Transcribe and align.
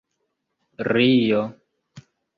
rio 0.91 1.41